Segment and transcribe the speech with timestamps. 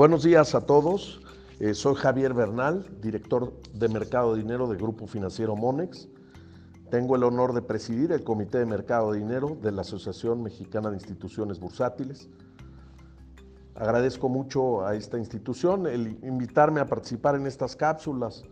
[0.00, 1.20] Buenos días a todos.
[1.58, 6.08] Eh, soy Javier Bernal, director de Mercado de Dinero de Grupo Financiero Monex.
[6.90, 10.88] Tengo el honor de presidir el Comité de Mercado de Dinero de la Asociación Mexicana
[10.88, 12.30] de Instituciones Bursátiles.
[13.74, 18.44] Agradezco mucho a esta institución el invitarme a participar en estas cápsulas.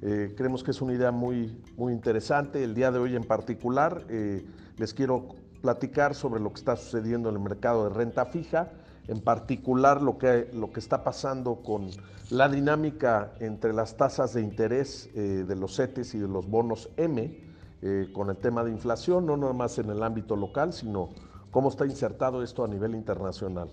[0.00, 2.64] Eh, creemos que es una idea muy, muy interesante.
[2.64, 4.42] El día de hoy en particular eh,
[4.78, 5.28] les quiero
[5.60, 8.72] platicar sobre lo que está sucediendo en el mercado de renta fija
[9.08, 11.90] en particular lo que, lo que está pasando con
[12.30, 16.90] la dinámica entre las tasas de interés eh, de los CETES y de los bonos
[16.98, 17.34] M,
[17.80, 21.08] eh, con el tema de inflación, no nada más en el ámbito local, sino
[21.50, 23.70] cómo está insertado esto a nivel internacional.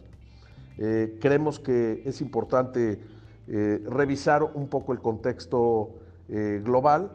[0.77, 2.99] Eh, creemos que es importante
[3.47, 5.91] revisar un poco el contexto
[6.27, 7.11] global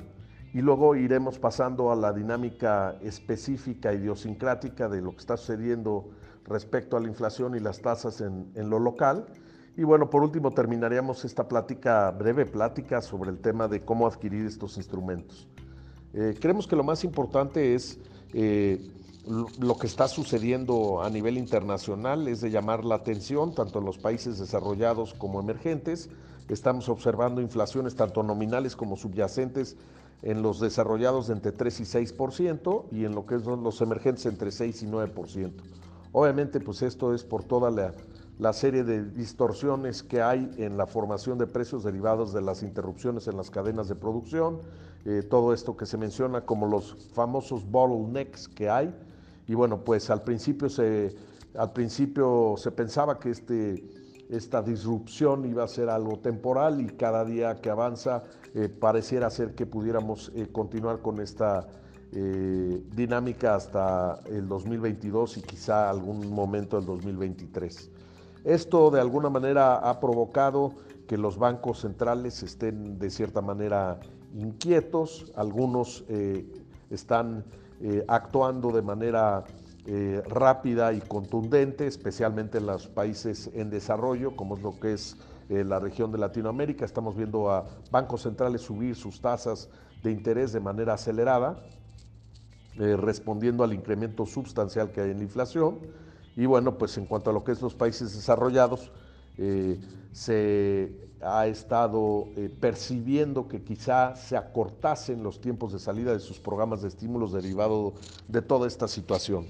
[0.53, 6.11] y luego iremos pasando a la dinámica específica, idiosincrática de lo que está sucediendo
[6.45, 9.27] respecto a la inflación y las tasas en, lo local.
[9.77, 14.45] Y bueno, por último terminaríamos esta plática, breve plática sobre el tema de cómo adquirir
[14.47, 15.47] estos instrumentos.
[16.13, 18.01] Eh, creemos que lo más importante es
[18.33, 18.91] eh,
[19.61, 23.99] lo que está sucediendo a nivel internacional, es de llamar la atención tanto en los
[23.99, 26.11] países desarrollados como emergentes.
[26.49, 29.77] Estamos observando inflaciones tanto nominales como subyacentes
[30.23, 34.27] en los desarrollados de entre 3 y 6% y en lo que son los emergentes
[34.27, 35.53] entre 6 y 9%.
[36.13, 41.39] Obviamente, pues esto es por toda la, serie de distorsiones que hay en la formación
[41.39, 44.61] de precios derivados de las interrupciones en las cadenas de producción,
[45.05, 48.95] eh, todo esto que se menciona como los famosos bottlenecks que hay.
[49.47, 51.15] Y bueno, pues al principio se,
[51.57, 53.85] al principio se pensaba que este,
[54.29, 59.55] esta disrupción iba a ser algo temporal y cada día que avanza eh, pareciera ser
[59.55, 61.69] que pudiéramos eh, continuar con esta
[62.11, 67.91] eh, dinámica hasta el 2022 y quizá algún momento del 2023.
[68.43, 70.73] Esto de alguna manera ha provocado
[71.07, 74.01] que los bancos centrales estén de cierta manera
[74.35, 76.05] inquietos, algunos
[76.89, 77.45] están
[78.09, 79.45] actuando de manera
[80.27, 85.17] rápida y contundente, especialmente en los países en desarrollo, como es lo que es
[85.51, 86.85] la región de Latinoamérica.
[86.85, 89.69] Estamos viendo a bancos centrales subir sus tasas
[90.03, 91.61] de interés de manera acelerada
[92.79, 95.79] eh, respondiendo al incremento sustancial que hay en la inflación.
[96.37, 98.93] Y bueno, pues en cuanto a lo que es los países desarrollados,
[99.37, 99.79] eh,
[100.13, 106.39] se ha estado eh, percibiendo que quizá se acortasen los tiempos de salida de sus
[106.39, 107.93] programas de estímulos derivado
[108.29, 109.47] de toda esta situación.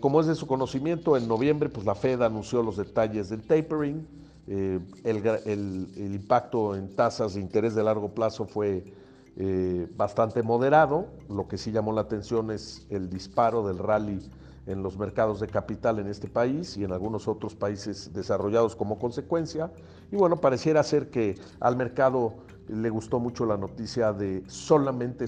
[0.00, 4.06] como es de su conocimiento, en noviembre pues la Fed anunció los detalles del tapering,
[4.46, 8.84] el, el impacto en tasas de interés de largo plazo fue
[9.38, 11.08] eh, bastante moderado.
[11.28, 14.18] Lo que sí llamó la atención es el disparo del rally
[14.66, 18.98] en los mercados de capital en este país y en algunos otros países desarrollados como
[18.98, 19.70] consecuencia.
[20.10, 22.32] Y bueno, pareciera ser que al mercado
[22.68, 25.26] le gustó mucho la noticia de solamente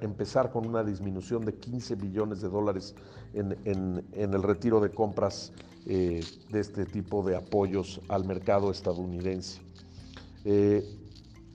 [0.00, 2.94] empezar, con una disminución de 15 billones de dólares
[3.34, 5.52] en, el retiro de compras
[5.86, 9.60] eh, de este tipo de apoyos al mercado estadounidense.
[10.44, 10.84] Eh,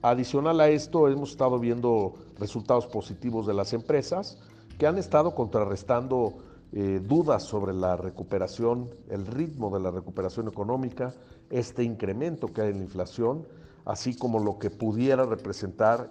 [0.02, 4.38] Adicional a esto, hemos estado viendo resultados positivos de las empresas
[4.78, 6.34] que han estado contrarrestando
[6.72, 11.12] eh, dudas sobre la recuperación, el ritmo de la recuperación económica,
[11.50, 13.48] este incremento que hay en la inflación,
[13.86, 16.10] así como lo que pudiera representar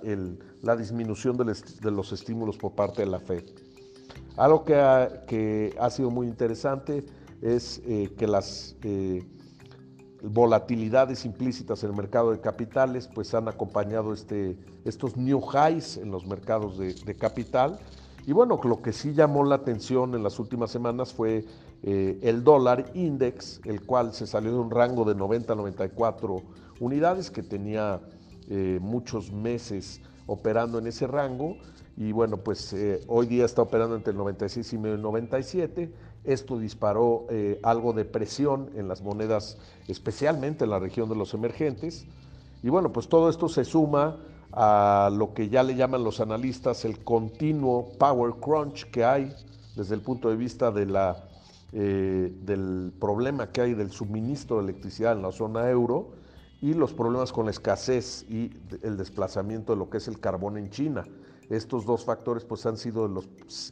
[0.62, 3.44] la disminución de, los estímulos por parte de la Fed.
[4.38, 7.06] Algo que ha, sido muy interesante
[7.42, 9.24] es eh, que las eh,
[10.24, 16.12] volatilidades implícitas en el mercado de capitales, pues han acompañado este, estos new highs en
[16.12, 17.78] los mercados de, capital.
[18.28, 21.46] Y bueno, lo que sí llamó la atención en las últimas semanas fue
[21.84, 26.42] eh, el dólar index, el cual se salió de un rango de 90 a 94
[26.80, 28.02] unidades, que tenía
[28.50, 31.58] eh, muchos meses operando en ese rango.
[31.98, 35.94] Y bueno, pues eh, hoy día está operando entre el 96 y el 97
[36.24, 37.28] esto disparó
[37.62, 42.08] algo de presión en las monedas, especialmente en la región de los emergentes.
[42.64, 44.18] Y bueno, pues todo esto se suma
[44.56, 49.36] a lo que ya le llaman los analistas el continuo power crunch que hay
[49.76, 51.28] desde el punto de vista de la,
[51.74, 56.14] eh, del problema que hay del suministro de electricidad en la zona euro
[56.62, 58.50] y los problemas con la escasez y
[58.82, 61.04] el desplazamiento de lo que es el carbón en China.
[61.50, 63.28] Estos dos factores pues han sido los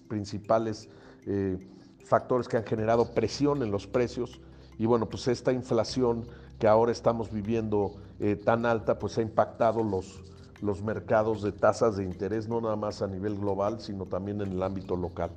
[0.10, 0.90] principales
[1.26, 1.58] eh,
[2.04, 4.42] factores que han generado presión en los precios
[4.78, 6.26] y bueno, pues esta inflación
[6.60, 10.22] que ahora estamos viviendo eh, tan alta, pues ha impactado los,
[10.64, 14.54] los mercados de tasas de interés, no nada más a nivel global, sino también en
[14.54, 15.32] el ámbito local.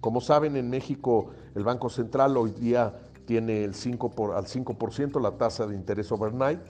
[0.00, 2.94] Como saben, en México el Banco Central hoy día
[3.26, 6.60] tiene el 5 por, al 5% la tasa de interés overnight.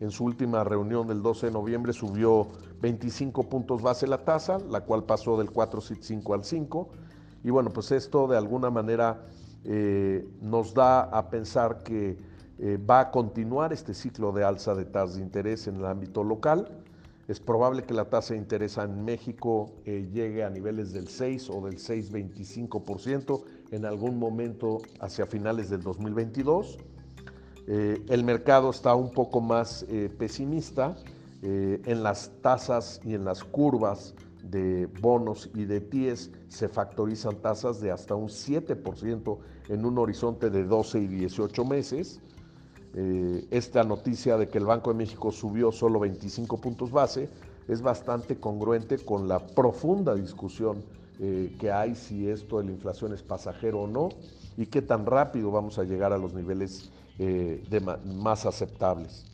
[0.00, 2.48] En su última reunión del 12 de noviembre subió
[2.80, 6.88] 25 puntos base la tasa, la cual pasó del 4,5 al 5.
[7.44, 9.22] Y bueno, pues esto de alguna manera
[9.64, 12.18] eh, nos da a pensar que
[12.58, 16.24] eh, va a continuar este ciclo de alza de tasas de interés en el ámbito
[16.24, 16.68] local.
[17.30, 21.50] Es probable que la tasa de interés en México eh, llegue a niveles del 6
[21.50, 26.78] o del 6,25% en algún momento hacia finales del 2022.
[27.68, 29.86] el mercado está un poco más
[30.18, 30.96] pesimista
[31.40, 37.80] en las tasas y en las curvas de bonos y de TIES se factorizan tasas
[37.80, 39.38] de hasta un 7%
[39.68, 42.20] en un horizonte de 12 y 18 meses.
[42.94, 47.28] Eh, esta noticia de que el Banco de México subió solo 25 puntos base
[47.68, 50.82] es bastante congruente con la profunda discusión
[51.20, 54.08] eh, que hay si esto de la inflación es pasajero o no
[54.56, 56.90] y qué tan rápido vamos a llegar a los niveles
[57.20, 57.62] eh,
[58.04, 59.24] más aceptables.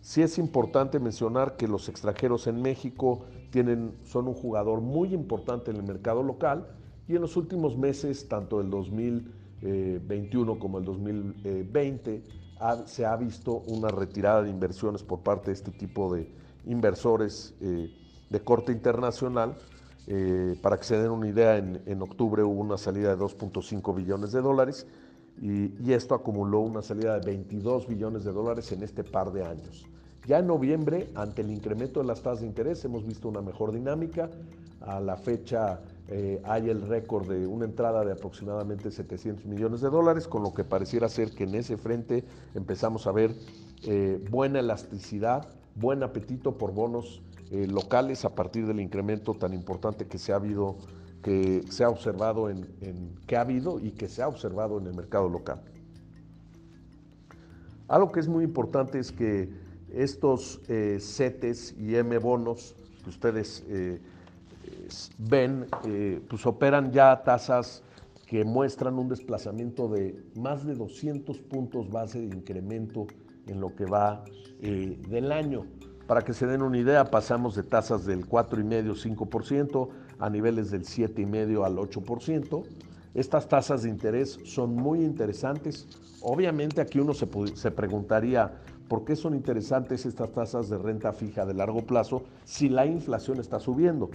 [0.00, 3.24] sí es importante mencionar que los extranjeros en México
[4.04, 6.66] son un jugador muy importante en el mercado local
[7.08, 8.70] y en los últimos meses, tanto el
[9.62, 12.22] 2021 como el 2020,
[12.86, 16.30] se ha visto una retirada de inversiones por parte de este tipo de
[16.66, 17.90] inversores eh,
[18.30, 19.56] de corte internacional.
[20.08, 24.30] Eh, para que se den una idea, en, octubre hubo una salida de 2.5 billones
[24.30, 24.86] de dólares
[25.42, 29.44] y, y, esto acumuló una salida de 22 billones de dólares en este par de
[29.44, 29.84] años.
[30.26, 33.72] Ya en noviembre, ante el incremento de las tasas de interés, hemos visto una mejor
[33.72, 34.30] dinámica.
[34.80, 39.90] A la fecha eh, hay el récord de una entrada de aproximadamente 700 millones de
[39.90, 42.24] dólares, con lo que pareciera ser que en ese frente
[42.54, 43.34] empezamos a ver
[43.82, 50.06] eh, buena elasticidad, buen apetito por bonos eh, locales a partir del incremento tan importante
[50.06, 50.76] que se ha habido,
[51.22, 52.68] que se ha observado en,
[53.26, 55.60] que ha habido y que se ha observado en el mercado local.
[57.88, 59.48] Algo que es muy importante es que
[59.92, 62.74] estos CETES y M bonos
[63.04, 63.64] que ustedes
[65.18, 67.82] ven, eh, pues operan ya tasas
[68.26, 73.06] que muestran un desplazamiento de más de 200 puntos base de incremento
[73.46, 74.24] en lo que va
[74.60, 75.66] del año.
[76.06, 81.64] Para que se den una idea, pasamos de tasas del 4,5-5% a niveles del 7,5
[81.64, 82.64] al 8%.
[83.14, 85.86] Estas tasas de interés son muy interesantes.
[86.20, 88.52] Obviamente aquí uno se, se preguntaría,
[88.88, 93.40] ¿Por qué son interesantes estas tasas de renta fija de largo plazo si la inflación
[93.40, 94.10] está subiendo?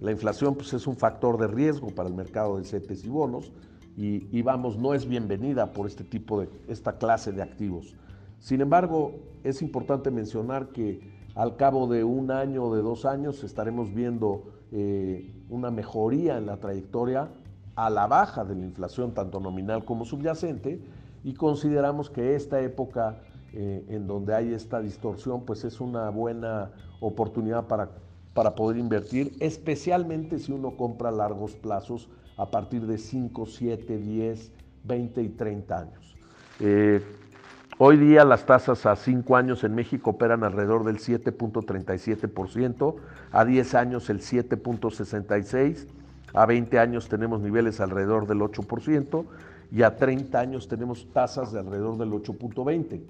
[0.00, 3.52] La inflación pues, es un factor de riesgo para el mercado de CETES y bonos
[3.96, 7.94] y, vamos, no es bienvenida por este tipo de, esta clase de activos.
[8.38, 11.00] Sin embargo, es importante mencionar que
[11.34, 16.44] al cabo de un año o de dos años estaremos viendo eh, una mejoría en
[16.44, 17.30] la trayectoria
[17.74, 20.78] a la baja de la inflación, tanto nominal como subyacente,
[21.24, 23.18] y consideramos que esta época
[23.54, 27.88] eh, en donde hay esta distorsión, pues es una buena oportunidad para,
[28.36, 34.52] para poder invertir, especialmente si uno compra largos plazos a partir de 5, 7, 10,
[34.84, 36.16] 20 y 30 años.
[36.60, 37.00] Eh,
[37.78, 42.96] hoy día las tasas a 5 años en México operan alrededor del 7.37%,
[43.32, 45.86] a 10 años el 7.66%,
[46.34, 49.24] a 20 años tenemos niveles alrededor del 8%
[49.72, 53.00] y a 30 años tenemos tasas de alrededor del 8.20%.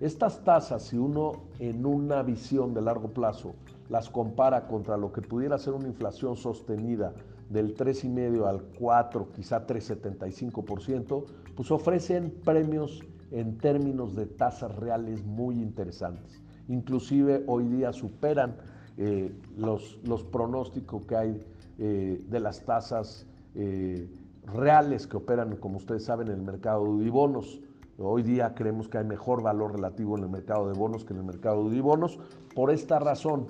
[0.00, 3.54] Estas tasas, si uno en una visión de largo plazo
[3.88, 7.12] las compara contra lo que pudiera ser una inflación sostenida
[7.50, 11.24] del 3,5 al 4, quizá 3,75%,
[11.54, 16.42] pues ofrecen premios en términos de tasas reales muy interesantes.
[16.68, 18.56] Inclusive hoy día superan
[18.96, 21.44] eh, los, los, pronósticos que hay
[21.78, 24.08] eh, de las tasas eh,
[24.46, 27.60] reales que operan, como ustedes saben, en el mercado de bonos.
[27.98, 31.20] Hoy día creemos que hay mejor valor relativo en el mercado de bonos que en
[31.20, 32.18] el mercado de bonos.
[32.54, 33.48] Por esta razón,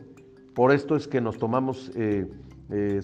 [0.55, 2.31] por esto es que nos tomamos, eh,
[2.71, 3.01] eh,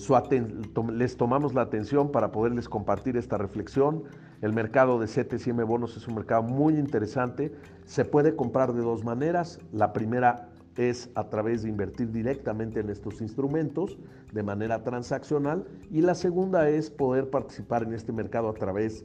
[0.93, 4.05] les tomamos la atención para poderles compartir esta reflexión.
[4.41, 7.53] El mercado de CETES y M bonos es un mercado muy interesante.
[7.85, 9.59] Se puede comprar de dos maneras.
[9.73, 13.99] La primera es a través de invertir directamente en estos instrumentos
[14.33, 19.05] de manera transaccional y la segunda es poder participar en este mercado a través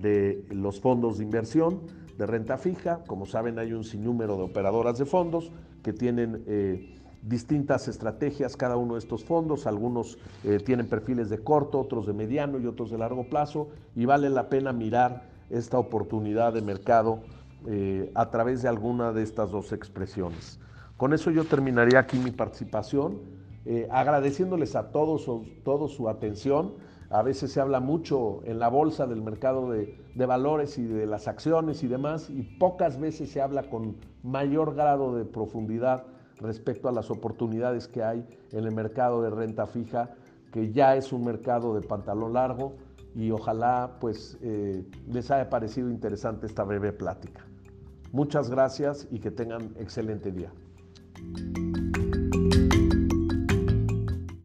[0.00, 1.80] de los fondos de inversión
[2.16, 3.02] de renta fija.
[3.06, 5.50] Como saben, hay un sinnúmero de operadoras de fondos
[5.82, 9.66] que tienen eh, distintas estrategias cada uno de estos fondos.
[9.66, 13.68] Algunos eh, tienen perfiles de corto, otros de mediano y otros de largo plazo.
[13.94, 17.20] Y vale la pena mirar esta oportunidad de mercado
[17.66, 20.58] eh, a través de alguna de estas dos expresiones.
[20.96, 23.40] Con eso yo terminaría aquí mi participación,
[23.90, 25.30] agradeciéndoles a todos,
[25.64, 26.74] todos su atención
[27.10, 31.06] A veces se habla mucho en la bolsa del mercado de, de, valores y de
[31.06, 36.04] las acciones y demás, y pocas veces se habla con mayor grado de profundidad
[36.40, 40.10] respecto a las oportunidades que hay en el mercado de renta fija,
[40.52, 42.74] que ya es un mercado de pantalón largo,
[43.14, 47.44] y ojalá pues eh, les haya parecido interesante esta breve plática.
[48.12, 50.52] Muchas gracias y que tengan excelente día.